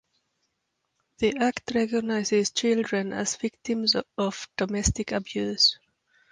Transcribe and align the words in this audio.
The 1.19 1.35
Act 1.39 1.73
recognizes 1.75 2.49
children 2.49 3.13
as 3.13 3.35
victims 3.35 3.95
of 4.17 4.47
domestic 4.57 5.11
abuse. 5.11 5.77